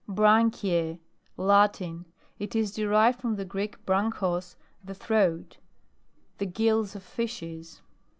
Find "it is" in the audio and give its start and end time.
2.39-2.73